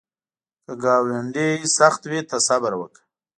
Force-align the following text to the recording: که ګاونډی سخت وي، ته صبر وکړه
که 0.63 0.73
ګاونډی 0.83 1.49
سخت 1.77 2.01
وي، 2.09 2.21
ته 2.29 2.37
صبر 2.47 2.71
وکړه 2.77 3.01